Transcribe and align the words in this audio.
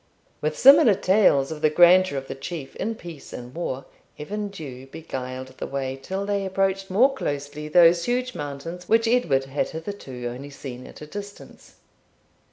With 0.41 0.57
similar 0.57 0.95
tales 0.95 1.51
of 1.51 1.61
the 1.61 1.69
grandeur 1.69 2.17
of 2.17 2.27
the 2.27 2.33
Chief 2.33 2.75
in 2.77 2.95
peace 2.95 3.31
and 3.31 3.53
war, 3.53 3.85
Evan 4.17 4.49
Dhu 4.49 4.87
beguiled 4.87 5.49
the 5.59 5.67
way 5.67 5.95
till 5.95 6.25
they 6.25 6.43
approached 6.43 6.89
more 6.89 7.13
closely 7.13 7.67
those 7.67 8.05
huge 8.05 8.33
mountains 8.33 8.89
which 8.89 9.07
Edward 9.07 9.43
had 9.43 9.69
hitherto 9.69 10.25
only 10.25 10.49
seen 10.49 10.87
at 10.87 11.01
a 11.01 11.05
distance. 11.05 11.75